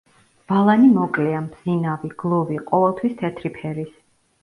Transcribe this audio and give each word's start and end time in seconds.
ბალანი 0.51 0.89
მოკლეა, 0.93 1.43
მბზინავი, 1.49 2.11
გლუვი, 2.25 2.61
ყოველთვის 2.73 3.19
თეთრი 3.25 3.57
ფერის. 3.63 3.99